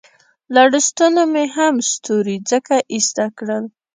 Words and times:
له 0.53 0.61
لستوڼو 0.73 1.23
مې 1.33 1.45
هم 1.55 1.75
ستوري 1.91 2.37
ځکه 2.51 2.75
ایسته 2.93 3.25
کړل. 3.37 3.63